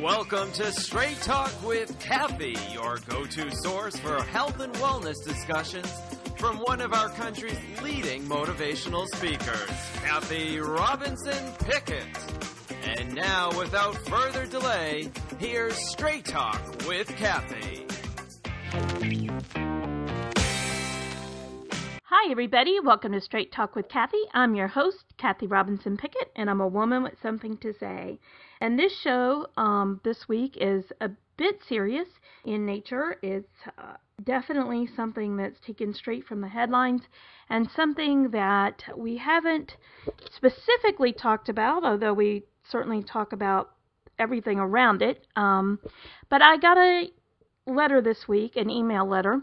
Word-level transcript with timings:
Welcome 0.00 0.52
to 0.52 0.70
Straight 0.70 1.20
Talk 1.22 1.50
with 1.66 1.98
Cathy, 1.98 2.54
your 2.72 2.98
go 3.08 3.26
to 3.26 3.50
source 3.56 3.96
for 3.96 4.22
health 4.22 4.60
and 4.60 4.72
wellness 4.74 5.16
discussions 5.24 5.92
from 6.38 6.58
one 6.58 6.80
of 6.80 6.92
our 6.92 7.08
country's 7.08 7.58
leading 7.82 8.22
motivational 8.22 9.08
speakers, 9.16 9.68
Cathy 10.04 10.60
Robinson 10.60 11.52
Pickett. 11.64 12.06
And 12.84 13.16
now, 13.16 13.50
without 13.58 13.96
further 14.06 14.46
delay, 14.46 15.10
here's 15.40 15.74
Straight 15.90 16.24
Talk 16.24 16.62
with 16.86 17.08
Cathy. 17.16 17.84
Hi, 22.22 22.30
everybody. 22.30 22.78
Welcome 22.84 23.12
to 23.12 23.20
Straight 23.22 23.50
Talk 23.50 23.74
with 23.74 23.88
Cathy. 23.88 24.20
I'm 24.34 24.54
your 24.54 24.68
host, 24.68 25.04
Cathy 25.16 25.46
Robinson 25.46 25.96
Pickett, 25.96 26.30
and 26.36 26.50
I'm 26.50 26.60
a 26.60 26.68
woman 26.68 27.02
with 27.02 27.14
something 27.22 27.56
to 27.58 27.72
say. 27.72 28.20
And 28.60 28.78
this 28.78 28.92
show 29.00 29.46
um, 29.56 30.02
this 30.04 30.28
week 30.28 30.58
is 30.60 30.84
a 31.00 31.08
bit 31.38 31.60
serious 31.66 32.08
in 32.44 32.66
nature. 32.66 33.16
It's 33.22 33.48
uh, 33.78 33.94
definitely 34.22 34.86
something 34.94 35.38
that's 35.38 35.58
taken 35.66 35.94
straight 35.94 36.26
from 36.26 36.42
the 36.42 36.48
headlines 36.48 37.00
and 37.48 37.70
something 37.74 38.30
that 38.32 38.82
we 38.94 39.16
haven't 39.16 39.72
specifically 40.36 41.14
talked 41.14 41.48
about, 41.48 41.84
although 41.84 42.12
we 42.12 42.44
certainly 42.70 43.02
talk 43.02 43.32
about 43.32 43.70
everything 44.18 44.58
around 44.58 45.00
it. 45.00 45.26
Um, 45.36 45.78
but 46.28 46.42
I 46.42 46.58
got 46.58 46.76
a 46.76 47.06
letter 47.66 48.02
this 48.02 48.28
week, 48.28 48.56
an 48.56 48.68
email 48.68 49.08
letter 49.08 49.40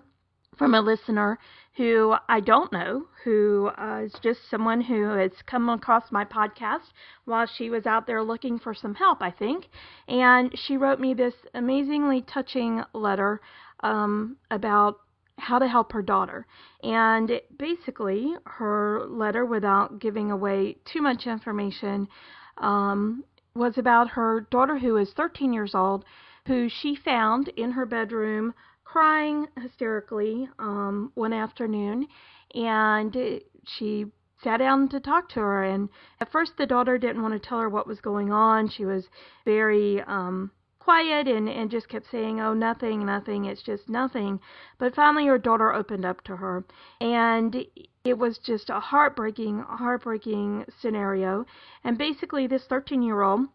from 0.57 0.73
a 0.73 0.81
listener 0.81 1.39
who 1.77 2.15
I 2.27 2.39
don't 2.39 2.73
know, 2.73 3.05
who 3.23 3.69
uh, 3.77 4.01
is 4.05 4.15
just 4.23 4.49
someone 4.49 4.81
who 4.81 5.03
has 5.03 5.31
come 5.45 5.69
across 5.69 6.11
my 6.11 6.25
podcast 6.25 6.91
while 7.25 7.45
she 7.45 7.69
was 7.69 7.85
out 7.85 8.07
there 8.07 8.23
looking 8.23 8.57
for 8.57 8.73
some 8.73 8.95
help, 8.95 9.21
I 9.21 9.29
think. 9.29 9.69
And 10.07 10.51
she 10.57 10.75
wrote 10.75 10.99
me 10.99 11.13
this 11.13 11.35
amazingly 11.53 12.23
touching 12.23 12.83
letter 12.93 13.41
um, 13.81 14.37
about 14.49 15.01
how 15.37 15.59
to 15.59 15.67
help 15.67 15.91
her 15.91 16.01
daughter. 16.01 16.47
And 16.81 17.31
basically, 17.59 18.33
her 18.45 19.05
letter, 19.07 19.45
without 19.45 19.99
giving 19.99 20.31
away 20.31 20.77
too 20.91 21.03
much 21.03 21.27
information, 21.27 22.07
um, 22.57 23.23
was 23.53 23.77
about 23.77 24.09
her 24.09 24.47
daughter 24.49 24.79
who 24.79 24.97
is 24.97 25.13
13 25.13 25.53
years 25.53 25.75
old, 25.75 26.05
who 26.47 26.69
she 26.69 26.95
found 26.95 27.49
in 27.49 27.71
her 27.71 27.85
bedroom 27.85 28.55
crying 28.91 29.47
hysterically 29.61 30.47
um, 30.59 31.11
one 31.15 31.33
afternoon, 31.33 32.07
and 32.55 33.41
she 33.65 34.05
sat 34.41 34.57
down 34.57 34.87
to 34.87 34.99
talk 34.99 35.27
to 35.29 35.39
her. 35.41 35.63
And 35.63 35.89
at 36.21 36.31
first, 36.31 36.53
the 36.57 36.65
daughter 36.65 36.97
didn't 36.97 37.21
want 37.21 37.33
to 37.33 37.49
tell 37.49 37.59
her 37.59 37.69
what 37.69 37.87
was 37.87 37.99
going 37.99 38.31
on. 38.31 38.69
She 38.69 38.85
was 38.85 39.05
very 39.43 40.01
um, 40.03 40.51
quiet 40.79 41.27
and, 41.27 41.49
and 41.49 41.69
just 41.69 41.89
kept 41.89 42.09
saying, 42.09 42.39
Oh, 42.39 42.53
nothing, 42.53 43.05
nothing, 43.05 43.45
it's 43.45 43.61
just 43.61 43.89
nothing. 43.89 44.39
But 44.79 44.95
finally, 44.95 45.27
her 45.27 45.37
daughter 45.37 45.73
opened 45.73 46.05
up 46.05 46.23
to 46.23 46.37
her. 46.37 46.63
And 47.01 47.65
it 48.05 48.17
was 48.17 48.37
just 48.37 48.69
a 48.69 48.79
heartbreaking, 48.79 49.65
heartbreaking 49.67 50.65
scenario. 50.81 51.45
And 51.83 51.97
basically, 51.97 52.47
this 52.47 52.63
13 52.69 53.01
year 53.03 53.21
old 53.21 53.49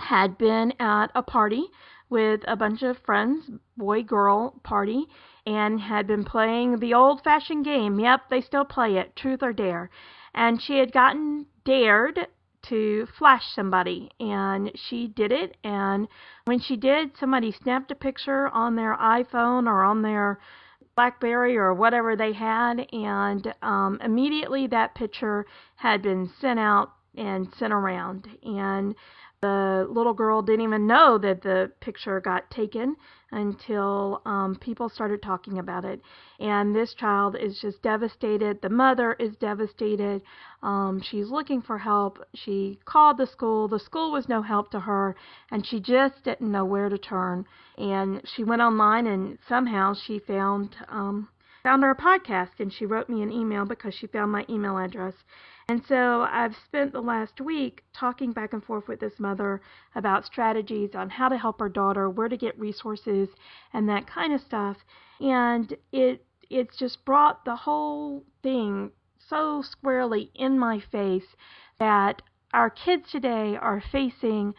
had 0.00 0.38
been 0.38 0.72
at 0.80 1.08
a 1.14 1.22
party 1.22 1.64
with 2.10 2.40
a 2.46 2.56
bunch 2.56 2.82
of 2.82 2.98
friends, 2.98 3.50
boy 3.76 4.02
girl 4.02 4.60
party, 4.62 5.06
and 5.46 5.80
had 5.80 6.06
been 6.06 6.24
playing 6.24 6.78
the 6.78 6.94
old 6.94 7.22
fashioned 7.22 7.64
game. 7.64 7.98
Yep, 7.98 8.28
they 8.30 8.40
still 8.40 8.64
play 8.64 8.96
it, 8.96 9.16
truth 9.16 9.42
or 9.42 9.52
dare. 9.52 9.90
And 10.34 10.60
she 10.60 10.78
had 10.78 10.92
gotten 10.92 11.46
dared 11.64 12.28
to 12.62 13.06
flash 13.18 13.44
somebody, 13.54 14.10
and 14.20 14.70
she 14.74 15.06
did 15.06 15.32
it. 15.32 15.56
And 15.64 16.08
when 16.44 16.60
she 16.60 16.76
did, 16.76 17.16
somebody 17.18 17.52
snapped 17.52 17.90
a 17.90 17.94
picture 17.94 18.48
on 18.48 18.76
their 18.76 18.96
iPhone 18.96 19.66
or 19.66 19.84
on 19.84 20.02
their 20.02 20.38
Blackberry 20.96 21.56
or 21.56 21.72
whatever 21.72 22.16
they 22.16 22.32
had, 22.32 22.86
and 22.92 23.54
um, 23.62 23.98
immediately 24.02 24.66
that 24.66 24.96
picture 24.96 25.46
had 25.76 26.02
been 26.02 26.28
sent 26.40 26.58
out 26.58 26.92
and 27.16 27.54
sent 27.54 27.72
around. 27.72 28.28
And 28.42 28.94
the 29.40 29.86
little 29.88 30.14
girl 30.14 30.42
didn't 30.42 30.62
even 30.62 30.86
know 30.86 31.16
that 31.18 31.42
the 31.42 31.70
picture 31.80 32.20
got 32.20 32.50
taken 32.50 32.96
until 33.30 34.20
um, 34.24 34.56
people 34.60 34.88
started 34.88 35.22
talking 35.22 35.58
about 35.58 35.84
it. 35.84 36.00
And 36.40 36.74
this 36.74 36.94
child 36.94 37.36
is 37.36 37.60
just 37.60 37.82
devastated. 37.82 38.60
The 38.62 38.68
mother 38.68 39.12
is 39.14 39.36
devastated. 39.36 40.22
Um, 40.62 41.00
she's 41.02 41.28
looking 41.28 41.62
for 41.62 41.78
help. 41.78 42.18
She 42.34 42.80
called 42.84 43.18
the 43.18 43.26
school. 43.26 43.68
The 43.68 43.78
school 43.78 44.10
was 44.10 44.28
no 44.28 44.42
help 44.42 44.70
to 44.72 44.80
her, 44.80 45.14
and 45.50 45.64
she 45.64 45.78
just 45.78 46.24
didn't 46.24 46.50
know 46.50 46.64
where 46.64 46.88
to 46.88 46.98
turn. 46.98 47.44
And 47.76 48.22
she 48.24 48.42
went 48.42 48.62
online, 48.62 49.06
and 49.06 49.38
somehow 49.48 49.94
she 49.94 50.18
found 50.18 50.74
um, 50.88 51.28
found 51.62 51.84
our 51.84 51.94
podcast, 51.94 52.58
and 52.58 52.72
she 52.72 52.86
wrote 52.86 53.08
me 53.08 53.22
an 53.22 53.30
email 53.30 53.64
because 53.64 53.94
she 53.94 54.06
found 54.06 54.32
my 54.32 54.44
email 54.48 54.78
address. 54.78 55.14
And 55.70 55.84
so 55.86 56.22
I've 56.22 56.56
spent 56.64 56.92
the 56.92 57.02
last 57.02 57.42
week 57.42 57.82
talking 57.92 58.32
back 58.32 58.54
and 58.54 58.64
forth 58.64 58.88
with 58.88 59.00
this 59.00 59.20
mother 59.20 59.60
about 59.94 60.24
strategies 60.24 60.94
on 60.94 61.10
how 61.10 61.28
to 61.28 61.36
help 61.36 61.60
her 61.60 61.68
daughter, 61.68 62.08
where 62.08 62.28
to 62.28 62.38
get 62.38 62.58
resources, 62.58 63.28
and 63.74 63.86
that 63.86 64.06
kind 64.06 64.32
of 64.32 64.40
stuff. 64.40 64.78
And 65.20 65.76
it 65.92 66.24
it's 66.48 66.78
just 66.78 67.04
brought 67.04 67.44
the 67.44 67.54
whole 67.54 68.24
thing 68.42 68.92
so 69.18 69.60
squarely 69.60 70.30
in 70.34 70.58
my 70.58 70.80
face 70.90 71.36
that 71.78 72.22
our 72.54 72.70
kids 72.70 73.10
today 73.12 73.54
are 73.60 73.82
facing 73.92 74.54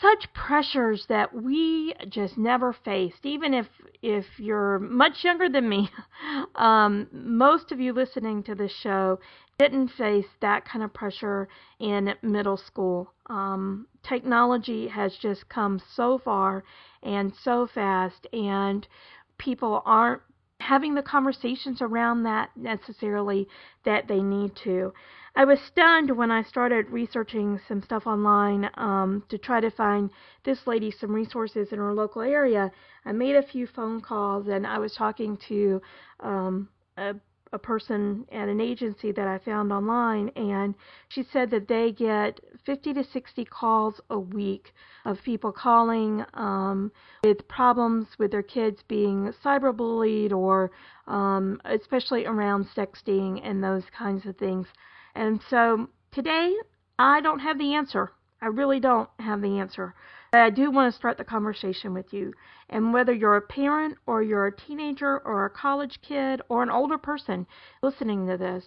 such 0.00 0.32
pressures 0.32 1.04
that 1.08 1.34
we 1.34 1.92
just 2.08 2.38
never 2.38 2.72
faced 2.72 3.26
even 3.26 3.52
if 3.52 3.66
if 4.00 4.24
you're 4.38 4.78
much 4.78 5.22
younger 5.22 5.48
than 5.48 5.68
me 5.68 5.90
um, 6.54 7.06
most 7.12 7.70
of 7.70 7.78
you 7.78 7.92
listening 7.92 8.42
to 8.42 8.54
this 8.54 8.72
show 8.72 9.18
didn't 9.60 9.88
face 9.88 10.24
that 10.40 10.64
kind 10.64 10.82
of 10.82 10.90
pressure 10.94 11.46
in 11.80 12.14
middle 12.22 12.56
school 12.56 13.12
um, 13.26 13.86
technology 14.02 14.88
has 14.88 15.14
just 15.20 15.46
come 15.50 15.78
so 15.94 16.18
far 16.24 16.64
and 17.02 17.30
so 17.42 17.68
fast 17.74 18.26
and 18.32 18.88
people 19.36 19.82
aren't 19.84 20.22
having 20.60 20.94
the 20.94 21.02
conversations 21.02 21.82
around 21.82 22.22
that 22.22 22.48
necessarily 22.56 23.46
that 23.84 24.08
they 24.08 24.22
need 24.22 24.50
to. 24.64 24.94
I 25.36 25.44
was 25.44 25.58
stunned 25.60 26.16
when 26.16 26.30
I 26.30 26.42
started 26.42 26.88
researching 26.88 27.60
some 27.68 27.82
stuff 27.82 28.06
online 28.06 28.70
um, 28.74 29.24
to 29.28 29.36
try 29.36 29.60
to 29.60 29.70
find 29.70 30.08
this 30.44 30.66
lady 30.66 30.90
some 30.90 31.12
resources 31.12 31.68
in 31.70 31.78
her 31.78 31.92
local 31.92 32.22
area. 32.22 32.70
I 33.04 33.12
made 33.12 33.36
a 33.36 33.42
few 33.42 33.66
phone 33.66 34.00
calls 34.00 34.48
and 34.48 34.66
I 34.66 34.78
was 34.78 34.94
talking 34.94 35.38
to 35.48 35.82
um, 36.20 36.68
a 36.96 37.14
a 37.52 37.58
person 37.58 38.24
at 38.30 38.48
an 38.48 38.60
agency 38.60 39.10
that 39.12 39.26
I 39.26 39.38
found 39.38 39.72
online, 39.72 40.28
and 40.36 40.74
she 41.08 41.24
said 41.32 41.50
that 41.50 41.66
they 41.66 41.92
get 41.92 42.40
50 42.64 42.94
to 42.94 43.04
60 43.04 43.44
calls 43.46 44.00
a 44.10 44.18
week 44.18 44.72
of 45.04 45.18
people 45.24 45.50
calling 45.50 46.24
um, 46.34 46.92
with 47.24 47.46
problems 47.48 48.06
with 48.18 48.30
their 48.30 48.42
kids 48.42 48.82
being 48.86 49.32
cyberbullied 49.44 50.32
or 50.32 50.70
um, 51.06 51.60
especially 51.64 52.24
around 52.24 52.66
sexting 52.76 53.40
and 53.44 53.62
those 53.62 53.84
kinds 53.96 54.26
of 54.26 54.36
things. 54.36 54.66
And 55.14 55.40
so 55.50 55.88
today, 56.12 56.54
I 56.98 57.20
don't 57.20 57.40
have 57.40 57.58
the 57.58 57.74
answer. 57.74 58.12
I 58.40 58.46
really 58.46 58.78
don't 58.78 59.08
have 59.18 59.42
the 59.42 59.58
answer. 59.58 59.94
But 60.30 60.40
I 60.42 60.50
do 60.50 60.70
want 60.70 60.92
to 60.92 60.98
start 60.98 61.18
the 61.18 61.24
conversation 61.24 61.92
with 61.92 62.12
you. 62.12 62.32
And 62.68 62.92
whether 62.92 63.12
you're 63.12 63.36
a 63.36 63.42
parent 63.42 63.98
or 64.06 64.22
you're 64.22 64.46
a 64.46 64.56
teenager 64.56 65.18
or 65.18 65.44
a 65.44 65.50
college 65.50 66.00
kid 66.02 66.40
or 66.48 66.62
an 66.62 66.70
older 66.70 66.98
person 66.98 67.46
listening 67.82 68.26
to 68.28 68.36
this, 68.36 68.64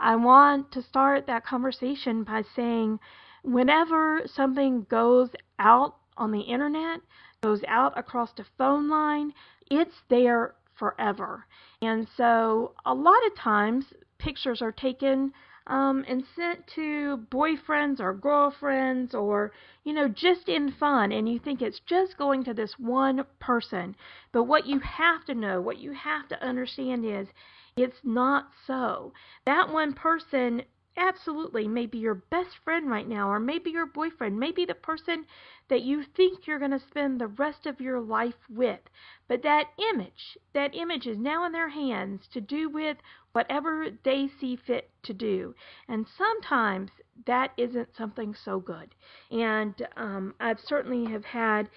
I 0.00 0.16
want 0.16 0.70
to 0.72 0.82
start 0.82 1.26
that 1.26 1.44
conversation 1.44 2.22
by 2.22 2.42
saying 2.54 3.00
whenever 3.42 4.22
something 4.26 4.86
goes 4.88 5.30
out 5.58 5.96
on 6.16 6.30
the 6.30 6.40
internet, 6.42 7.00
goes 7.42 7.62
out 7.66 7.98
across 7.98 8.32
the 8.32 8.44
phone 8.56 8.88
line, 8.88 9.32
it's 9.70 10.02
there 10.08 10.54
forever. 10.74 11.46
And 11.82 12.06
so 12.16 12.74
a 12.84 12.94
lot 12.94 13.26
of 13.26 13.34
times 13.34 13.92
pictures 14.18 14.62
are 14.62 14.72
taken 14.72 15.32
um, 15.70 16.04
and 16.08 16.24
sent 16.34 16.66
to 16.74 17.24
boyfriends 17.30 18.00
or 18.00 18.12
girlfriends 18.12 19.14
or, 19.14 19.52
you 19.84 19.92
know, 19.92 20.08
just 20.08 20.48
in 20.48 20.72
fun. 20.72 21.12
And 21.12 21.28
you 21.28 21.38
think 21.38 21.62
it's 21.62 21.80
just 21.86 22.18
going 22.18 22.42
to 22.44 22.52
this 22.52 22.74
one 22.76 23.24
person. 23.38 23.94
But 24.32 24.44
what 24.44 24.66
you 24.66 24.80
have 24.80 25.24
to 25.26 25.34
know, 25.34 25.60
what 25.60 25.78
you 25.78 25.92
have 25.92 26.28
to 26.28 26.44
understand 26.44 27.06
is 27.06 27.28
it's 27.76 28.00
not 28.02 28.48
so. 28.66 29.12
That 29.46 29.72
one 29.72 29.92
person 29.92 30.62
absolutely 31.00 31.66
maybe 31.66 31.98
your 31.98 32.14
best 32.14 32.50
friend 32.62 32.90
right 32.90 33.08
now, 33.08 33.28
or 33.28 33.40
maybe 33.40 33.70
your 33.70 33.86
boyfriend, 33.86 34.38
maybe 34.38 34.64
the 34.64 34.74
person 34.74 35.24
that 35.68 35.82
you 35.82 36.04
think 36.16 36.46
you're 36.46 36.58
going 36.58 36.70
to 36.70 36.78
spend 36.78 37.20
the 37.20 37.26
rest 37.26 37.66
of 37.66 37.80
your 37.80 38.00
life 38.00 38.34
with. 38.48 38.80
But 39.26 39.42
that 39.42 39.68
image, 39.92 40.36
that 40.52 40.74
image 40.74 41.06
is 41.06 41.18
now 41.18 41.44
in 41.46 41.52
their 41.52 41.70
hands 41.70 42.28
to 42.32 42.40
do 42.40 42.68
with 42.68 42.98
whatever 43.32 43.86
they 44.04 44.28
see 44.40 44.56
fit 44.56 44.90
to 45.04 45.14
do. 45.14 45.54
And 45.88 46.06
sometimes 46.06 46.90
that 47.26 47.52
isn't 47.56 47.96
something 47.96 48.34
so 48.34 48.60
good. 48.60 48.94
And 49.30 49.74
um, 49.96 50.34
I've 50.38 50.60
certainly 50.60 51.10
have 51.10 51.24
had 51.24 51.68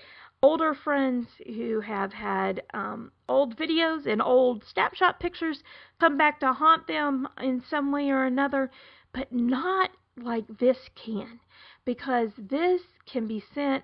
older 0.42 0.74
friends 0.74 1.28
who 1.46 1.80
have 1.80 2.12
had 2.12 2.62
um, 2.74 3.12
old 3.30 3.56
videos 3.56 4.06
and 4.06 4.22
old 4.22 4.64
snapshot 4.66 5.20
pictures 5.20 5.64
come 6.00 6.18
back 6.18 6.40
to 6.42 6.52
haunt 6.52 6.86
them 6.86 7.28
in 7.42 7.64
some 7.70 7.92
way 7.92 8.10
or 8.10 8.26
another, 8.26 8.70
but 9.14 9.32
not 9.32 9.92
like 10.18 10.46
this 10.60 10.78
can, 10.96 11.40
because 11.86 12.30
this 12.38 12.82
can 13.12 13.28
be 13.28 13.44
sent 13.54 13.84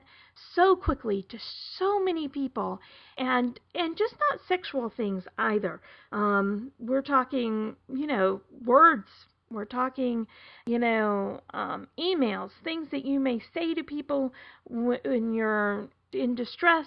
so 0.56 0.76
quickly 0.76 1.26
to 1.30 1.38
so 1.78 2.02
many 2.02 2.28
people 2.28 2.80
and 3.18 3.60
and 3.76 3.98
just 3.98 4.16
not 4.30 4.40
sexual 4.48 4.90
things 4.90 5.26
either 5.38 5.82
um 6.14 6.72
we're 6.80 7.02
talking 7.02 7.76
you 7.90 8.08
know 8.08 8.40
words 8.64 9.10
we're 9.52 9.66
talking, 9.66 10.28
you 10.66 10.80
know, 10.80 11.42
um, 11.54 11.88
emails, 12.00 12.52
things 12.64 12.88
that 12.92 13.06
you 13.06 13.20
may 13.20 13.42
say 13.54 13.74
to 13.74 13.84
people 13.84 14.34
when 14.70 15.34
you're 15.34 15.90
in 16.14 16.36
distress 16.36 16.86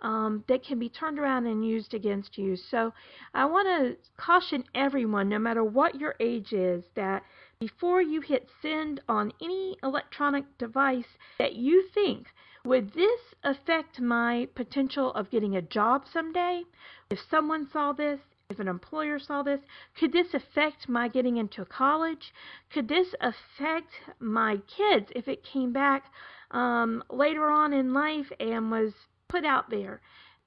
um, 0.00 0.44
that 0.48 0.64
can 0.64 0.78
be 0.78 0.88
turned 0.88 1.18
around 1.18 1.46
and 1.46 1.66
used 1.66 1.94
against 1.94 2.38
you. 2.38 2.56
So 2.56 2.92
I 3.34 3.44
want 3.46 3.66
to 3.66 3.96
caution 4.22 4.64
everyone, 4.74 5.28
no 5.28 5.38
matter 5.38 5.64
what 5.64 5.98
your 5.98 6.14
age 6.20 6.52
is, 6.52 6.84
that 6.94 7.22
before 7.58 8.02
you 8.02 8.20
hit 8.20 8.50
send 8.60 9.00
on 9.08 9.32
any 9.40 9.78
electronic 9.82 10.44
device 10.58 11.16
that 11.38 11.54
you 11.54 11.88
think, 11.94 12.26
would 12.64 12.92
this 12.92 13.34
affect 13.42 14.00
my 14.00 14.46
potential 14.54 15.12
of 15.14 15.30
getting 15.30 15.56
a 15.56 15.62
job 15.62 16.04
someday? 16.12 16.64
If 17.08 17.18
someone 17.30 17.66
saw 17.70 17.92
this, 17.92 18.20
if 18.50 18.58
an 18.58 18.68
employer 18.68 19.18
saw 19.18 19.42
this, 19.42 19.60
could 19.98 20.12
this 20.12 20.34
affect 20.34 20.88
my 20.88 21.08
getting 21.08 21.36
into 21.38 21.64
college? 21.64 22.34
Could 22.70 22.88
this 22.88 23.14
affect 23.20 23.92
my 24.20 24.58
kids 24.66 25.10
if 25.16 25.26
it 25.26 25.42
came 25.42 25.72
back 25.72 26.12
um, 26.50 27.02
later 27.10 27.50
on 27.50 27.72
in 27.72 27.94
life 27.94 28.30
and 28.38 28.70
was 28.70 28.92
put 29.28 29.44
out 29.44 29.70
there? 29.70 30.00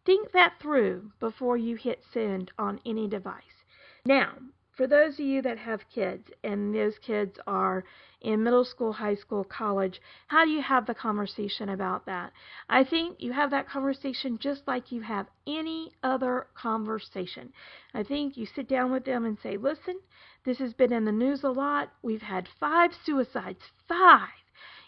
Think 0.06 0.32
that 0.32 0.60
through 0.60 1.12
before 1.20 1.58
you 1.58 1.76
hit 1.76 2.04
send 2.14 2.52
on 2.58 2.80
any 2.86 3.08
device. 3.08 3.64
Now, 4.06 4.34
for 4.80 4.88
those 4.88 5.16
of 5.16 5.26
you 5.26 5.42
that 5.42 5.58
have 5.58 5.82
kids 5.94 6.30
and 6.42 6.74
those 6.74 6.98
kids 7.06 7.38
are 7.46 7.84
in 8.22 8.42
middle 8.42 8.64
school, 8.64 8.94
high 8.94 9.16
school, 9.16 9.44
college, 9.44 10.00
how 10.28 10.46
do 10.46 10.52
you 10.52 10.62
have 10.62 10.86
the 10.86 10.94
conversation 10.94 11.68
about 11.68 12.06
that? 12.06 12.32
I 12.70 12.86
think 12.86 13.18
you 13.20 13.34
have 13.34 13.52
that 13.52 13.68
conversation 13.68 14.40
just 14.42 14.62
like 14.68 14.90
you 14.90 15.02
have 15.02 15.28
any 15.46 15.92
other 16.02 16.48
conversation. 16.56 17.52
I 17.94 18.04
think 18.04 18.38
you 18.38 18.46
sit 18.46 18.70
down 18.70 18.90
with 18.94 19.04
them 19.04 19.26
and 19.26 19.38
say, 19.44 19.58
listen, 19.58 20.00
this 20.46 20.60
has 20.60 20.74
been 20.74 20.94
in 20.94 21.04
the 21.04 21.12
news 21.12 21.44
a 21.44 21.50
lot. 21.50 21.92
We've 22.02 22.22
had 22.22 22.48
five 22.58 22.92
suicides, 23.06 23.60
five 23.86 24.30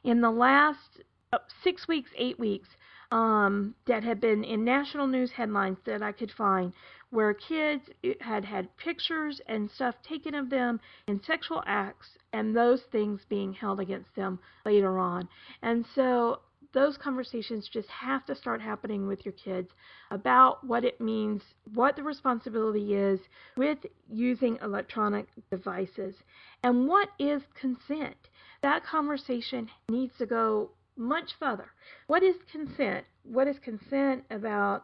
in 0.05 0.21
the 0.21 0.31
last 0.31 1.01
uh, 1.33 1.39
six 1.65 1.89
weeks, 1.89 2.11
eight 2.17 2.39
weeks 2.39 2.69
um, 3.11 3.75
that 3.87 4.05
have 4.05 4.21
been 4.21 4.45
in 4.45 4.63
national 4.63 5.07
news 5.07 5.31
headlines 5.31 5.79
that 5.85 6.01
I 6.01 6.13
could 6.13 6.31
find 6.31 6.71
where 7.11 7.33
kids 7.33 7.83
had 8.21 8.43
had 8.43 8.75
pictures 8.77 9.39
and 9.47 9.69
stuff 9.69 9.95
taken 10.01 10.33
of 10.33 10.49
them 10.49 10.79
in 11.07 11.21
sexual 11.23 11.61
acts 11.67 12.07
and 12.33 12.55
those 12.55 12.81
things 12.91 13.21
being 13.29 13.53
held 13.53 13.79
against 13.79 14.15
them 14.15 14.39
later 14.65 14.97
on. 14.97 15.27
And 15.61 15.85
so 15.93 16.39
those 16.73 16.97
conversations 16.97 17.69
just 17.71 17.89
have 17.89 18.25
to 18.25 18.35
start 18.35 18.61
happening 18.61 19.05
with 19.05 19.25
your 19.25 19.33
kids 19.33 19.69
about 20.09 20.65
what 20.65 20.85
it 20.85 21.01
means, 21.01 21.41
what 21.73 21.97
the 21.97 22.03
responsibility 22.03 22.95
is 22.95 23.19
with 23.57 23.79
using 24.09 24.57
electronic 24.61 25.27
devices, 25.49 26.15
and 26.63 26.87
what 26.87 27.09
is 27.19 27.41
consent. 27.59 28.15
That 28.61 28.85
conversation 28.85 29.69
needs 29.89 30.13
to 30.17 30.25
go 30.25 30.71
much 30.95 31.31
further. 31.39 31.71
What 32.07 32.23
is 32.23 32.35
consent? 32.49 33.05
What 33.23 33.47
is 33.47 33.57
consent 33.59 34.23
about 34.29 34.83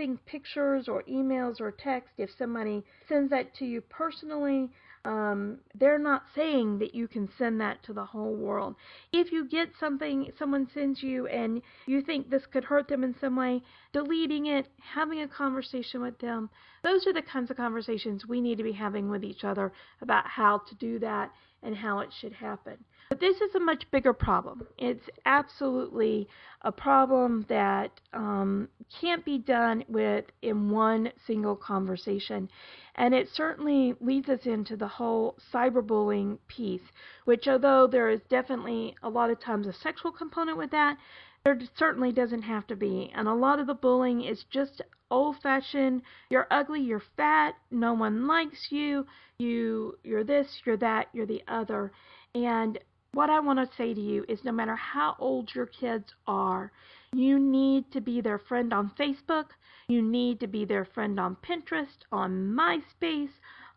using 0.00 0.18
pictures 0.26 0.88
or 0.88 1.02
emails 1.02 1.60
or 1.60 1.70
text? 1.70 2.08
If 2.16 2.30
somebody 2.38 2.82
sends 3.08 3.30
that 3.30 3.54
to 3.56 3.66
you 3.66 3.82
personally, 3.82 4.70
um, 5.04 5.58
they're 5.74 5.98
not 5.98 6.22
saying 6.34 6.78
that 6.78 6.94
you 6.94 7.08
can 7.08 7.28
send 7.38 7.60
that 7.60 7.82
to 7.84 7.92
the 7.92 8.04
whole 8.04 8.34
world. 8.34 8.76
If 9.12 9.32
you 9.32 9.48
get 9.48 9.70
something 9.78 10.30
someone 10.38 10.68
sends 10.72 11.02
you 11.02 11.26
and 11.26 11.62
you 11.86 12.02
think 12.02 12.28
this 12.28 12.46
could 12.46 12.64
hurt 12.64 12.88
them 12.88 13.04
in 13.04 13.14
some 13.20 13.36
way, 13.36 13.62
deleting 13.92 14.46
it, 14.46 14.68
having 14.78 15.20
a 15.20 15.28
conversation 15.28 16.00
with 16.00 16.18
them, 16.18 16.50
those 16.82 17.06
are 17.06 17.12
the 17.12 17.22
kinds 17.22 17.50
of 17.50 17.56
conversations 17.56 18.26
we 18.26 18.40
need 18.40 18.58
to 18.58 18.64
be 18.64 18.72
having 18.72 19.10
with 19.10 19.24
each 19.24 19.44
other 19.44 19.72
about 20.00 20.26
how 20.26 20.58
to 20.68 20.74
do 20.76 20.98
that 20.98 21.30
and 21.62 21.76
how 21.76 22.00
it 22.00 22.10
should 22.20 22.32
happen. 22.32 22.76
But 23.10 23.18
this 23.18 23.40
is 23.40 23.56
a 23.56 23.60
much 23.60 23.90
bigger 23.90 24.12
problem. 24.12 24.68
It's 24.78 25.10
absolutely 25.26 26.28
a 26.62 26.70
problem 26.70 27.44
that 27.48 28.00
um, 28.12 28.68
can't 29.00 29.24
be 29.24 29.36
done 29.36 29.82
with 29.88 30.26
in 30.42 30.70
one 30.70 31.10
single 31.26 31.56
conversation. 31.56 32.48
And 32.94 33.12
it 33.12 33.28
certainly 33.28 33.96
leads 34.00 34.28
us 34.28 34.46
into 34.46 34.76
the 34.76 34.86
whole 34.86 35.36
cyberbullying 35.52 36.38
piece, 36.46 36.92
which, 37.24 37.48
although 37.48 37.88
there 37.88 38.10
is 38.10 38.20
definitely 38.28 38.94
a 39.02 39.08
lot 39.08 39.30
of 39.30 39.40
times 39.40 39.66
a 39.66 39.72
sexual 39.72 40.12
component 40.12 40.56
with 40.56 40.70
that, 40.70 40.96
there 41.42 41.58
certainly 41.76 42.12
doesn't 42.12 42.42
have 42.42 42.68
to 42.68 42.76
be. 42.76 43.10
And 43.12 43.26
a 43.26 43.34
lot 43.34 43.58
of 43.58 43.66
the 43.66 43.74
bullying 43.74 44.22
is 44.22 44.44
just 44.52 44.82
old 45.10 45.36
fashioned 45.42 46.02
you're 46.28 46.46
ugly 46.52 46.80
you're 46.80 47.02
fat 47.16 47.56
no 47.72 47.92
one 47.92 48.28
likes 48.28 48.68
you 48.70 49.04
you 49.38 49.98
you're 50.04 50.22
this 50.22 50.46
you're 50.64 50.76
that 50.76 51.08
you're 51.12 51.26
the 51.26 51.42
other 51.48 51.90
and 52.32 52.78
what 53.12 53.30
I 53.30 53.40
want 53.40 53.58
to 53.58 53.76
say 53.76 53.92
to 53.92 54.00
you 54.00 54.24
is 54.28 54.44
no 54.44 54.52
matter 54.52 54.76
how 54.76 55.16
old 55.18 55.50
your 55.54 55.66
kids 55.66 56.14
are, 56.26 56.72
you 57.12 57.38
need 57.38 57.90
to 57.92 58.00
be 58.00 58.20
their 58.20 58.38
friend 58.38 58.72
on 58.72 58.92
Facebook. 58.98 59.46
You 59.88 60.02
need 60.02 60.38
to 60.40 60.46
be 60.46 60.64
their 60.64 60.84
friend 60.84 61.18
on 61.18 61.36
Pinterest, 61.36 62.04
on 62.12 62.56
MySpace, 62.56 63.32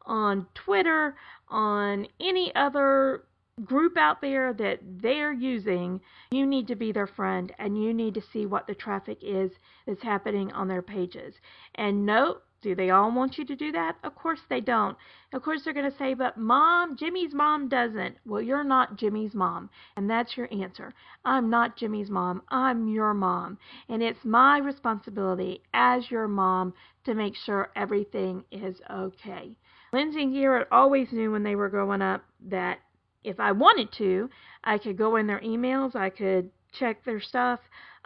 on 0.06 0.46
Twitter, 0.54 1.16
on 1.50 2.08
any 2.20 2.54
other 2.56 3.24
group 3.66 3.98
out 3.98 4.22
there 4.22 4.54
that 4.54 4.80
they're 5.02 5.34
using. 5.34 6.02
You 6.32 6.46
need 6.46 6.68
to 6.68 6.76
be 6.76 6.92
their 6.92 7.08
friend 7.08 7.52
and 7.58 7.82
you 7.82 7.94
need 7.94 8.14
to 8.16 8.22
see 8.32 8.46
what 8.46 8.68
the 8.68 8.76
traffic 8.76 9.18
is 9.22 9.52
that's 9.88 10.04
happening 10.04 10.52
on 10.52 10.68
their 10.68 10.82
pages. 10.82 11.34
And 11.76 12.06
note 12.06 12.44
do 12.64 12.74
they 12.74 12.90
all 12.90 13.12
want 13.14 13.38
you 13.38 13.46
to 13.46 13.56
do 13.56 13.72
that? 13.74 13.98
Of 14.04 14.16
course 14.16 14.40
they 14.50 14.62
don't. 14.62 14.98
Of 15.34 15.44
course 15.44 15.62
they're 15.64 15.74
going 15.74 15.90
to 15.90 15.98
say, 15.98 16.14
but 16.14 16.38
mom, 16.38 16.96
Jimmy's 16.98 17.34
mom 17.34 17.68
doesn't. 17.70 18.16
Well, 18.26 18.42
you're 18.42 18.64
not 18.64 18.98
Jimmy's 18.98 19.34
mom. 19.34 19.70
And 19.96 20.10
that's 20.10 20.36
your 20.36 20.48
answer. 20.52 20.94
I'm 21.26 21.50
not 21.50 21.78
Jimmy's 21.78 22.10
mom. 22.10 22.42
I'm 22.50 22.88
your 22.88 23.14
mom. 23.14 23.60
And 23.90 24.02
it's 24.02 24.24
my 24.24 24.58
responsibility 24.58 25.62
as 25.74 26.10
your 26.10 26.28
mom 26.28 26.74
to 27.06 27.14
make 27.14 27.36
sure 27.36 27.72
everything 27.76 28.44
is 28.52 28.78
okay. 28.90 29.56
Lindsay 29.92 30.24
and 30.24 30.34
Garrett 30.34 30.68
always 30.72 31.12
knew 31.12 31.32
when 31.32 31.44
they 31.44 31.56
were 31.56 31.70
growing 31.70 32.02
up 32.02 32.24
that 32.48 32.80
if 33.24 33.40
I 33.40 33.52
wanted 33.52 33.92
to, 33.98 34.30
I 34.64 34.78
could 34.78 34.98
go 34.98 35.18
in 35.18 35.28
their 35.28 35.42
emails, 35.42 35.96
I 35.96 36.10
could 36.10 36.50
check 36.72 37.04
their 37.04 37.22
stuff. 37.22 37.60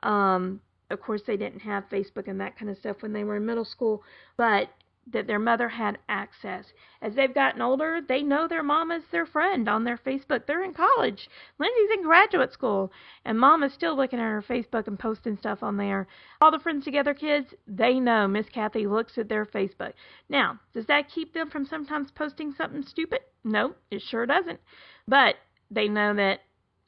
Um, 0.04 0.62
of 0.90 1.02
course, 1.02 1.22
they 1.28 1.38
didn't 1.38 1.62
have 1.62 1.90
Facebook 1.90 2.28
and 2.28 2.40
that 2.40 2.58
kind 2.58 2.72
of 2.72 2.78
stuff 2.78 3.02
when 3.02 3.14
they 3.14 3.24
were 3.24 3.38
in 3.38 3.46
middle 3.46 3.66
school, 3.66 4.04
but 4.38 4.70
that 5.12 5.28
their 5.28 5.40
mother 5.40 5.70
had 5.70 5.98
access. 6.10 6.66
As 7.02 7.16
they've 7.16 7.34
gotten 7.34 7.62
older, 7.62 8.02
they 8.06 8.22
know 8.22 8.48
their 8.48 8.64
mom 8.64 8.92
is 8.92 9.04
their 9.12 9.26
friend 9.26 9.70
on 9.70 9.84
their 9.84 9.98
Facebook. 9.98 10.46
They're 10.46 10.64
in 10.64 10.74
college. 10.74 11.30
Lindsay's 11.60 11.98
in 11.98 12.04
graduate 12.04 12.52
school, 12.52 12.92
and 13.24 13.40
mom 13.40 13.64
is 13.64 13.74
still 13.74 13.96
looking 13.96 14.20
at 14.20 14.24
her 14.24 14.44
Facebook 14.48 14.88
and 14.88 15.00
posting 15.00 15.38
stuff 15.38 15.64
on 15.64 15.78
there. 15.78 16.08
All 16.42 16.52
the 16.52 16.60
Friends 16.60 16.84
Together 16.84 17.14
kids, 17.14 17.54
they 17.68 18.00
know 18.00 18.28
Miss 18.28 18.50
Cathy 18.50 18.86
looks 18.86 19.18
at 19.18 19.30
their 19.30 19.46
Facebook. 19.46 19.94
Now, 20.30 20.60
does 20.74 20.86
that 20.88 21.10
keep 21.10 21.34
them 21.34 21.50
from 21.50 21.66
sometimes 21.66 22.12
posting 22.12 22.54
something 22.54 22.84
stupid? 22.84 23.20
No, 23.44 23.76
it 23.90 24.02
sure 24.02 24.26
doesn't. 24.26 24.60
But 25.08 25.36
they 25.72 25.88
know 25.88 26.14
that 26.16 26.42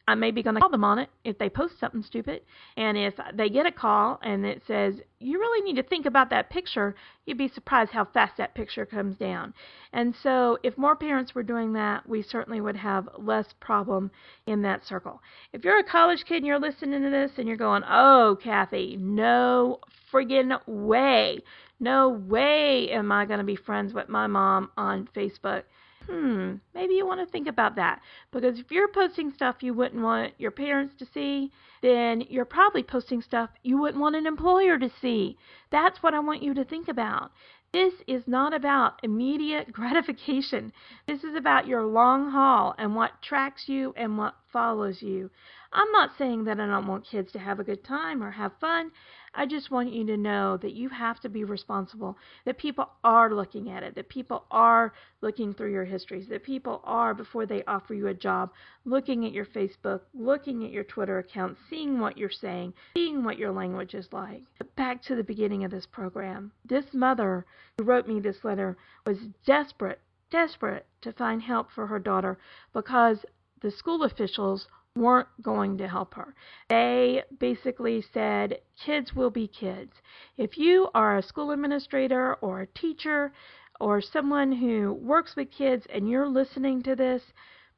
I 0.10 0.16
may 0.16 0.32
be 0.32 0.42
going 0.42 0.56
to 0.56 0.60
call 0.60 0.72
them 0.72 0.84
on 0.84 0.98
it 0.98 1.10
if 1.24 1.38
they 1.38 1.50
post 1.50 1.80
something 1.80 2.02
stupid. 2.02 2.42
And 2.76 2.98
if 2.98 3.14
they 3.36 3.48
get 3.48 3.68
a 3.68 3.72
call 3.72 4.20
and 4.24 4.44
it 4.44 4.64
says, 4.66 4.96
you 5.20 5.38
really 5.38 5.64
need 5.64 5.80
to 5.80 5.88
think 5.88 6.08
about 6.08 6.32
that 6.32 6.50
picture, 6.50 6.96
you'd 7.28 7.38
be 7.38 7.48
surprised 7.48 7.92
how 7.92 8.06
fast 8.06 8.38
that 8.38 8.56
picture 8.56 8.88
comes 8.88 9.18
down. 9.18 9.54
And 9.94 10.16
so 10.24 10.58
if 10.64 10.76
more 10.80 10.96
parents 10.96 11.36
were 11.36 11.44
doing 11.44 11.74
that, 11.74 12.10
we 12.10 12.24
certainly 12.24 12.60
would 12.60 12.78
have 12.78 13.08
less 13.20 13.54
problem 13.60 14.10
in 14.48 14.64
that 14.64 14.84
circle. 14.84 15.22
If 15.54 15.64
you're 15.64 15.78
a 15.78 15.84
college 15.84 16.24
kid 16.28 16.38
and 16.38 16.48
you're 16.48 16.60
listening 16.60 17.04
to 17.04 17.12
this 17.12 17.34
and 17.38 17.48
you're 17.48 17.56
going, 17.56 17.84
oh, 17.88 18.36
Cathy, 18.44 18.98
no 19.00 19.80
friggin' 20.12 20.58
way. 20.68 21.44
No 21.80 22.10
way 22.10 22.90
am 22.90 23.12
I 23.12 23.26
going 23.26 23.38
to 23.38 23.46
be 23.46 23.56
friends 23.56 23.94
with 23.94 24.10
my 24.10 24.26
mom 24.26 24.72
on 24.76 25.08
Facebook. 25.16 25.66
Hmm, 26.10 26.56
maybe 26.74 26.96
you 26.96 27.06
want 27.06 27.20
to 27.20 27.32
think 27.32 27.48
about 27.48 27.76
that. 27.76 28.02
Because 28.32 28.60
if 28.60 28.72
you're 28.72 28.88
posting 28.88 29.32
stuff 29.32 29.58
you 29.62 29.74
wouldn't 29.74 30.02
want 30.02 30.34
your 30.38 30.52
parents 30.52 30.96
to 31.00 31.06
see, 31.14 31.52
then 31.82 32.22
you're 32.30 32.46
probably 32.46 32.84
posting 32.84 33.22
stuff 33.22 33.50
you 33.64 33.78
wouldn't 33.78 34.02
want 34.02 34.16
an 34.16 34.26
employer 34.26 34.78
to 34.80 34.90
see. 35.02 35.38
That's 35.72 36.02
what 36.02 36.14
I 36.14 36.20
want 36.20 36.44
you 36.44 36.54
to 36.56 36.66
think 36.66 36.88
about. 36.88 37.32
This 37.72 37.94
is 38.08 38.24
not 38.28 38.54
about 38.54 39.00
immediate 39.04 39.72
gratification. 39.80 40.74
This 41.08 41.24
is 41.24 41.36
about 41.36 41.68
your 41.68 41.84
long 41.84 42.32
haul 42.32 42.74
and 42.78 42.96
what 42.96 43.22
tracks 43.22 43.64
you 43.68 43.94
and 43.96 44.18
what 44.18 44.36
follows 44.52 45.02
you. 45.02 45.30
I'm 45.72 45.92
not 45.92 46.18
saying 46.18 46.46
that 46.46 46.60
I 46.60 46.66
don't 46.66 46.88
want 46.88 47.06
kids 47.06 47.32
to 47.34 47.40
have 47.40 47.60
a 47.60 47.64
good 47.64 47.84
time 47.84 48.24
or 48.24 48.32
have 48.32 48.54
fun. 48.60 48.92
I 49.36 49.46
just 49.46 49.70
want 49.70 49.94
you 49.94 50.04
to 50.08 50.18
know 50.18 50.58
that 50.58 50.74
you 50.74 50.90
have 50.90 51.20
to 51.20 51.30
be 51.30 51.44
responsible, 51.44 52.18
that 52.46 52.58
people 52.58 52.90
are 53.04 53.32
looking 53.32 53.70
at 53.70 53.84
it, 53.84 53.94
that 53.94 54.10
people 54.10 54.46
are 54.50 54.94
looking 55.22 55.54
through 55.54 55.72
your 55.72 55.86
histories, 55.86 56.28
that 56.30 56.44
people 56.44 56.82
are, 56.84 57.14
before 57.14 57.46
they 57.46 57.64
offer 57.66 57.94
you 57.94 58.08
a 58.08 58.14
job, 58.16 58.52
looking 58.84 59.26
at 59.26 59.32
your 59.32 59.46
Facebook, 59.46 60.02
looking 60.16 60.66
at 60.66 60.72
your 60.72 60.84
Twitter 60.84 61.20
account, 61.20 61.56
seeing 61.70 62.00
what 62.00 62.18
you're 62.18 62.32
saying, 62.32 62.74
seeing 62.96 63.24
what 63.24 63.38
your 63.38 63.52
language 63.52 63.94
is 63.94 64.12
like. 64.12 64.42
But 64.58 64.76
back 64.76 65.04
to 65.04 65.16
the 65.16 65.24
beginning 65.24 65.64
of 65.64 65.70
this 65.72 65.86
program. 65.86 66.52
This 66.66 66.86
mother 66.94 67.46
who 67.78 67.84
wrote 67.84 68.08
me 68.08 68.20
this 68.20 68.44
letter 68.44 68.76
was 69.06 69.20
desperate, 69.46 70.00
desperate 70.32 70.88
to 71.02 71.14
find 71.14 71.44
help 71.44 71.70
for 71.70 71.86
her 71.86 72.00
daughter 72.00 72.40
because 72.74 73.24
the 73.62 73.70
school 73.70 74.04
officials 74.04 74.68
weren't 75.00 75.28
going 75.42 75.78
to 75.78 75.88
help 75.88 76.14
her. 76.14 76.36
They 76.70 77.24
basically 77.40 78.04
said, 78.14 78.60
kids 78.86 79.14
will 79.14 79.30
be 79.32 79.48
kids. 79.48 79.94
If 80.38 80.58
you 80.58 80.90
are 80.94 81.18
a 81.18 81.24
school 81.24 81.52
administrator 81.52 82.36
or 82.36 82.62
a 82.62 82.68
teacher 82.68 83.32
or 83.80 84.02
someone 84.02 84.52
who 84.52 84.94
works 85.02 85.36
with 85.36 85.52
kids 85.52 85.86
and 85.94 86.10
you're 86.10 86.28
listening 86.28 86.84
to 86.84 86.96
this, 86.96 87.24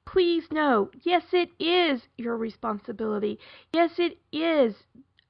please 0.06 0.44
know, 0.52 0.90
yes, 1.04 1.24
it 1.32 1.50
is 1.60 2.02
your 2.18 2.38
responsibility. 2.38 3.40
Yes, 3.72 3.92
it 3.98 4.18
is 4.32 4.76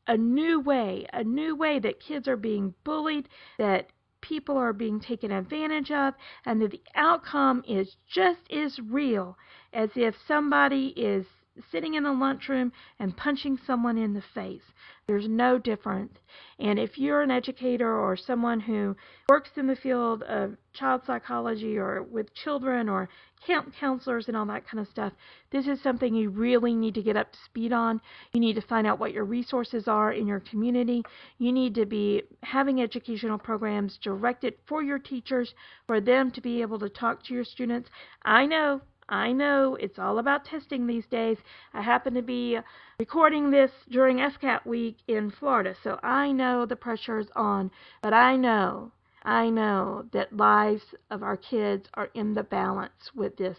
a 0.07 0.17
new 0.17 0.60
way, 0.60 1.05
a 1.13 1.24
new 1.24 1.55
way 1.55 1.79
that 1.79 2.00
kids 2.00 2.27
are 2.27 2.38
being 2.38 2.74
bullied, 2.83 3.27
that 3.57 3.88
people 4.21 4.57
are 4.57 4.74
being 4.74 5.00
taken 5.00 5.31
advantage 5.31 5.91
of, 5.91 6.13
and 6.45 6.62
that 6.62 6.71
the 6.71 6.81
outcome 6.95 7.63
is 7.67 7.95
just 8.07 8.39
as 8.51 8.79
real 8.79 9.38
as 9.74 9.89
if 9.95 10.15
somebody 10.27 10.88
is 10.95 11.25
sitting 11.72 11.96
in 11.96 12.03
the 12.03 12.12
lunchroom 12.12 12.72
and 13.00 13.15
punching 13.17 13.60
someone 13.65 13.98
in 13.98 14.13
the 14.13 14.24
face. 14.34 14.63
There's 15.08 15.27
no 15.27 15.58
difference. 15.58 16.17
And 16.60 16.79
if 16.79 16.98
you're 16.98 17.22
an 17.22 17.31
educator 17.31 17.93
or 17.93 18.15
someone 18.15 18.60
who 18.60 18.96
works 19.27 19.50
in 19.58 19.67
the 19.67 19.75
field 19.75 20.24
of 20.24 20.55
child 20.74 21.01
psychology 21.05 21.77
or 21.77 22.03
with 22.03 22.34
children 22.34 22.88
or 22.88 23.10
camp 23.46 23.74
counselors 23.79 24.27
and 24.27 24.38
all 24.38 24.46
that 24.46 24.65
kind 24.67 24.79
of 24.79 24.88
stuff, 24.88 25.12
this 25.51 25.67
is 25.67 25.81
something 25.81 26.15
you 26.15 26.29
really 26.29 26.74
need 26.74 26.93
to 26.93 27.01
get 27.01 27.17
up 27.17 27.31
to 27.31 27.38
speed 27.46 27.74
on. 27.74 28.00
You 28.34 28.39
need 28.39 28.53
to 28.53 28.62
find 28.62 28.88
out 28.88 29.00
what 29.00 29.12
your 29.12 29.25
resources 29.25 29.88
are 29.88 30.13
in 30.13 30.27
your 30.27 30.39
community. 30.39 31.03
You 31.39 31.51
need 31.51 31.75
to 31.75 31.86
be 31.86 32.24
having 32.43 32.81
educational 32.81 33.38
programs 33.38 33.98
directed 34.01 34.53
for 34.67 34.84
your 34.84 35.00
teachers 35.00 35.53
for 35.88 36.00
them 36.00 36.31
to 36.31 36.41
be 36.41 36.62
able 36.62 36.79
to 36.79 36.89
talk 36.89 37.24
to 37.24 37.34
your 37.34 37.43
students. 37.43 37.89
I 38.24 38.46
know 38.46 38.81
I 39.12 39.34
know 39.34 39.75
it's 39.75 40.00
all 40.00 40.20
about 40.20 40.46
testing 40.46 40.88
these 40.88 41.06
days. 41.06 41.38
I 41.74 41.82
happen 41.82 42.13
to 42.13 42.22
be 42.22 42.58
recording 42.98 43.51
this 43.51 43.72
during 43.89 44.20
FCAT 44.20 44.65
week 44.65 45.00
in 45.06 45.32
Florida, 45.32 45.75
so 45.84 46.00
I 46.01 46.32
know 46.32 46.65
the 46.65 46.77
pressure 46.77 47.20
is 47.20 47.27
on, 47.36 47.72
but 48.01 48.13
I 48.13 48.38
know, 48.38 48.94
I 49.24 49.50
know 49.50 50.06
that 50.13 50.38
lives 50.38 50.96
of 51.10 51.24
our 51.24 51.36
kids 51.36 51.89
are 51.96 52.10
in 52.13 52.34
the 52.34 52.44
balance 52.44 53.12
with 53.13 53.36
this. 53.36 53.58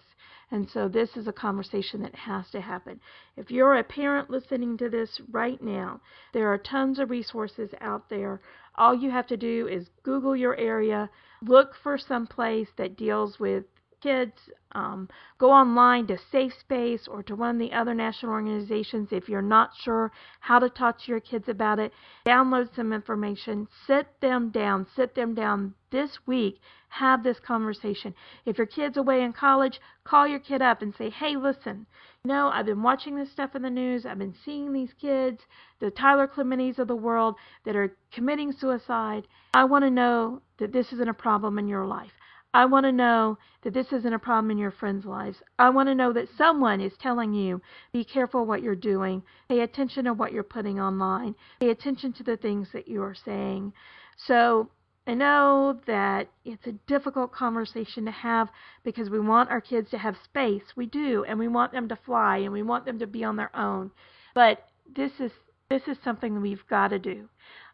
And 0.50 0.71
so 0.71 0.88
this 0.88 1.18
is 1.18 1.28
a 1.28 1.32
conversation 1.32 2.00
that 2.00 2.14
has 2.14 2.49
to 2.52 2.61
happen. 2.62 2.99
If 3.37 3.50
you're 3.50 3.76
a 3.76 3.85
parent 3.85 4.30
listening 4.30 4.78
to 4.78 4.88
this 4.88 5.21
right 5.30 5.62
now, 5.62 6.00
there 6.32 6.50
are 6.50 6.56
tons 6.56 6.99
of 6.99 7.11
resources 7.11 7.71
out 7.82 8.09
there. 8.09 8.40
All 8.76 8.94
you 8.94 9.11
have 9.11 9.26
to 9.26 9.37
do 9.37 9.68
is 9.68 9.90
Google 10.02 10.35
your 10.35 10.56
area, 10.56 11.11
look 11.42 11.75
for 11.82 11.99
some 11.99 12.26
place 12.26 12.68
that 12.78 12.97
deals 12.97 13.38
with 13.38 13.64
kids. 14.02 14.32
Um, 14.75 15.09
go 15.38 15.50
online 15.50 16.06
to 16.06 16.16
Safe 16.30 16.52
Space 16.59 17.06
or 17.06 17.23
to 17.25 17.37
one 17.37 17.56
of 17.56 17.59
the 17.59 17.75
other 17.76 17.94
national 17.94 18.32
organizations 18.32 19.09
if 19.12 19.28
you're 19.28 19.42
not 19.42 19.71
sure 19.82 20.11
how 20.40 20.59
to 20.59 20.71
talk 20.71 20.99
to 21.00 21.11
your 21.11 21.21
kids 21.21 21.49
about 21.49 21.78
it. 21.78 21.92
Download 22.26 22.75
some 22.75 22.92
information. 22.92 23.68
Sit 23.87 24.06
them 24.21 24.50
down. 24.50 24.87
Sit 24.97 25.14
them 25.14 25.35
down 25.35 25.75
this 25.90 26.18
week. 26.26 26.61
Have 26.88 27.23
this 27.23 27.38
conversation. 27.38 28.14
If 28.44 28.59
your 28.59 28.66
kid's 28.66 28.97
away 28.97 29.23
in 29.23 29.32
college, 29.32 29.80
call 30.04 30.26
your 30.26 30.40
kid 30.40 30.62
up 30.62 30.82
and 30.82 30.94
say, 30.94 31.11
hey, 31.11 31.37
listen, 31.37 31.87
you 32.25 32.28
know, 32.28 32.50
I've 32.52 32.66
been 32.66 32.82
watching 32.82 33.16
this 33.16 33.32
stuff 33.32 33.54
in 33.54 33.62
the 33.62 33.71
news. 33.71 34.06
I've 34.06 34.18
been 34.18 34.35
seeing 34.44 34.73
these 34.73 34.92
kids, 35.00 35.40
the 35.80 35.90
Tyler 35.90 36.28
Clementis 36.28 36.78
of 36.78 36.88
the 36.88 36.97
world, 36.97 37.35
that 37.64 37.76
are 37.76 37.97
committing 38.12 38.52
suicide. 38.52 39.26
I 39.54 39.64
want 39.64 39.85
to 39.85 39.90
know 39.90 40.40
that 40.59 40.73
this 40.73 40.92
isn't 40.92 41.09
a 41.09 41.14
problem 41.14 41.59
in 41.59 41.66
your 41.66 41.87
life. 41.87 42.12
I 42.54 42.66
want 42.66 42.85
to 42.85 42.92
know 42.92 43.38
that 43.62 43.73
this 43.73 43.92
isn't 43.92 44.12
a 44.12 44.18
problem 44.18 44.50
in 44.50 44.59
your 44.59 44.71
friends' 44.71 45.06
lives. 45.06 45.42
I 45.59 45.71
want 45.71 45.88
to 45.88 45.94
know 45.94 46.12
that 46.12 46.28
someone 46.37 46.80
is 46.80 46.92
telling 47.00 47.32
you, 47.32 47.62
be 47.92 48.04
careful 48.04 48.44
what 48.44 48.62
you're 48.62 48.76
doing. 48.76 49.23
Pay 49.49 49.61
attention 49.61 50.04
to 50.04 50.12
what 50.12 50.32
you're 50.32 50.42
putting 50.42 50.78
online. 50.78 51.35
Pay 51.61 51.71
attention 51.71 52.12
to 52.14 52.23
the 52.23 52.37
things 52.37 52.68
that 52.73 52.88
you 52.88 53.02
are 53.02 53.14
saying. 53.14 53.73
So 54.16 54.68
I 55.06 55.14
know 55.14 55.80
that 55.87 56.28
it's 56.44 56.66
a 56.66 56.73
difficult 56.87 57.32
conversation 57.32 58.04
to 58.04 58.11
have 58.11 58.49
because 58.85 59.09
we 59.09 59.18
want 59.18 59.50
our 59.50 59.61
kids 59.61 59.90
to 59.90 59.99
have 59.99 60.16
space. 60.23 60.62
We 60.76 60.87
do, 60.87 61.25
and 61.25 61.38
we 61.38 61.49
want 61.49 61.73
them 61.73 61.88
to 61.88 61.97
fly 61.97 62.38
and 62.38 62.52
we 62.52 62.62
want 62.62 62.85
them 62.85 62.99
to 62.99 63.06
be 63.06 63.25
on 63.25 63.37
their 63.37 63.54
own. 63.56 63.90
But 64.35 64.68
this 64.94 65.12
is 65.18 65.32
this 65.72 65.88
is 65.88 65.96
something 66.04 66.40
we've 66.42 66.66
got 66.68 66.88
to 66.88 66.98
do. 66.98 67.26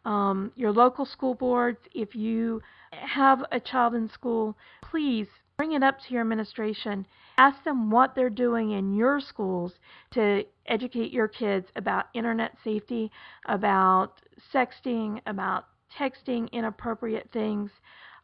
Um, 0.05 0.53
your 0.55 0.71
local 0.71 1.05
school 1.05 1.33
boards, 1.33 1.79
if 1.93 2.15
you 2.15 2.61
have 2.93 3.43
a 3.51 3.59
child 3.59 3.93
in 3.93 4.09
school, 4.09 4.55
please 4.81 5.27
bring 5.57 5.73
it 5.73 5.83
up 5.83 5.97
to 5.99 6.13
your 6.13 6.21
administration. 6.21 7.05
Ask 7.37 7.61
them 7.65 7.91
what 7.91 8.15
they're 8.15 8.29
doing 8.29 8.71
in 8.71 8.95
your 8.95 9.19
schools 9.19 9.73
to 10.11 10.45
educate 10.65 11.11
your 11.11 11.27
kids 11.27 11.67
about 11.75 12.05
internet 12.13 12.55
safety, 12.63 13.11
about 13.47 14.21
sexting, 14.53 15.19
about 15.25 15.65
texting 15.99 16.49
inappropriate 16.53 17.29
things. 17.33 17.69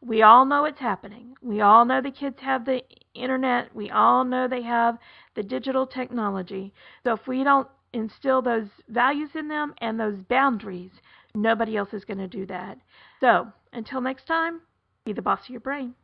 We 0.00 0.22
all 0.22 0.46
know 0.46 0.64
it's 0.64 0.80
happening. 0.80 1.34
We 1.42 1.60
all 1.60 1.84
know 1.84 2.00
the 2.00 2.10
kids 2.10 2.36
have 2.40 2.64
the 2.64 2.80
internet. 3.14 3.74
We 3.74 3.90
all 3.90 4.24
know 4.24 4.48
they 4.48 4.62
have 4.62 4.96
the 5.34 5.42
digital 5.42 5.86
technology. 5.86 6.72
So 7.04 7.12
if 7.12 7.26
we 7.26 7.44
don't 7.44 7.68
instill 7.96 8.42
those 8.42 8.68
values 8.88 9.30
in 9.34 9.48
them 9.48 9.74
and 9.78 9.98
those 9.98 10.18
boundaries, 10.28 10.92
nobody 11.34 11.76
else 11.76 11.92
is 11.92 12.04
going 12.04 12.18
to 12.18 12.28
do 12.28 12.46
that. 12.46 12.78
So 13.20 13.48
until 13.72 14.00
next 14.00 14.26
time, 14.26 14.60
be 15.04 15.12
the 15.12 15.22
boss 15.22 15.40
of 15.44 15.50
your 15.50 15.60
brain. 15.60 15.94